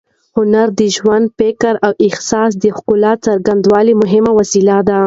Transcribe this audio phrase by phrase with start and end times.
[0.37, 4.97] هنر د ژوند، فکر او احساس د ښکلا څرګندولو مهم وسیله ده.